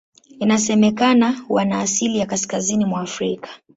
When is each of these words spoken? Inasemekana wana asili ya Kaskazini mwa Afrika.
Inasemekana 0.39 1.35
wana 1.49 1.79
asili 1.79 2.19
ya 2.19 2.25
Kaskazini 2.25 2.85
mwa 2.85 3.01
Afrika. 3.01 3.49